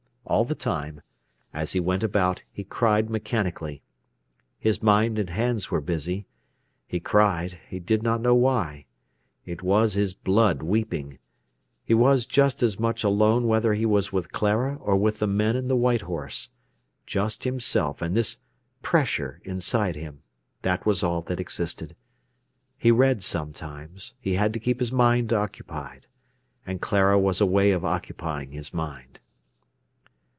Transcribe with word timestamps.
All 0.23 0.45
the 0.45 0.55
time, 0.55 1.01
as 1.53 1.73
he 1.73 1.81
went 1.81 2.03
about, 2.05 2.43
he 2.53 2.63
cried 2.63 3.09
mechanically. 3.09 3.81
His 4.59 4.81
mind 4.81 5.19
and 5.19 5.29
hands 5.29 5.69
were 5.69 5.81
busy. 5.81 6.25
He 6.87 7.01
cried, 7.01 7.59
he 7.67 7.79
did 7.79 8.01
not 8.01 8.21
know 8.21 8.33
why. 8.35 8.85
It 9.45 9.61
was 9.61 9.95
his 9.95 10.13
blood 10.13 10.61
weeping. 10.63 11.19
He 11.83 11.93
was 11.93 12.25
just 12.25 12.63
as 12.63 12.79
much 12.79 13.03
alone 13.03 13.47
whether 13.47 13.73
he 13.73 13.85
was 13.85 14.13
with 14.13 14.31
Clara 14.31 14.77
or 14.77 14.95
with 14.95 15.19
the 15.19 15.27
men 15.27 15.57
in 15.57 15.67
the 15.67 15.75
White 15.75 16.03
Horse. 16.03 16.51
Just 17.05 17.43
himself 17.43 18.01
and 18.01 18.15
this 18.15 18.39
pressure 18.81 19.41
inside 19.43 19.97
him, 19.97 20.21
that 20.61 20.85
was 20.85 21.03
all 21.03 21.21
that 21.23 21.41
existed. 21.41 21.93
He 22.77 22.89
read 22.89 23.21
sometimes. 23.21 24.13
He 24.21 24.35
had 24.35 24.53
to 24.53 24.61
keep 24.61 24.79
his 24.79 24.93
mind 24.93 25.33
occupied. 25.33 26.07
And 26.65 26.79
Clara 26.79 27.19
was 27.19 27.41
a 27.41 27.45
way 27.45 27.71
of 27.73 27.83
occupying 27.83 28.51
his 28.53 28.73
mind. 28.73 29.17